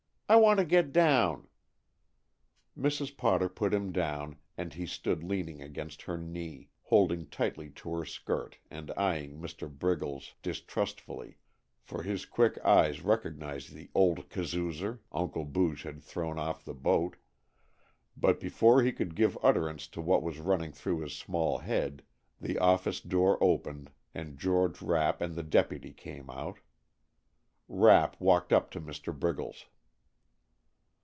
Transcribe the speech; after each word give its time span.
I 0.33 0.37
want 0.37 0.59
to 0.59 0.65
get 0.65 0.93
down." 0.93 1.49
Mrs. 2.79 3.17
Potter 3.17 3.49
put 3.49 3.73
him 3.73 3.91
down 3.91 4.37
and 4.57 4.73
he 4.73 4.85
stood 4.85 5.25
leaning 5.25 5.61
against 5.61 6.03
her 6.03 6.17
knee, 6.17 6.69
holding 6.83 7.27
tightly 7.27 7.69
to 7.71 7.91
her 7.95 8.05
skirt 8.05 8.57
and 8.69 8.91
eyeing 8.95 9.41
Mr. 9.41 9.69
Briggles 9.69 10.35
distrustfully, 10.41 11.35
for 11.81 12.03
his 12.03 12.25
quick 12.25 12.57
eyes 12.59 13.01
recognized 13.03 13.73
the 13.73 13.89
"old 13.93 14.29
kazoozer" 14.29 14.99
Uncle 15.11 15.43
Booge 15.43 15.81
had 15.83 16.01
thrown 16.01 16.39
off 16.39 16.63
the 16.63 16.73
boat, 16.73 17.17
but 18.15 18.39
before 18.39 18.83
he 18.83 18.93
could 18.93 19.15
give 19.17 19.37
utterance 19.43 19.85
to 19.89 19.99
what 19.99 20.23
was 20.23 20.39
running 20.39 20.71
through 20.71 21.01
his 21.01 21.13
small 21.13 21.57
head, 21.57 22.03
the 22.39 22.57
office 22.57 23.01
door 23.01 23.37
opened 23.43 23.91
and 24.15 24.39
George 24.39 24.81
Rapp 24.81 25.19
and 25.19 25.35
the 25.35 25.43
deputy 25.43 25.91
came 25.91 26.29
out. 26.29 26.59
Rapp 27.67 28.15
walked 28.21 28.53
up 28.53 28.71
to 28.71 28.79
Mr. 28.79 29.13
Briggles. 29.13 29.65